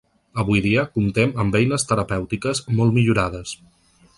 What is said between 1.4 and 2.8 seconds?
amb eines terapèutiques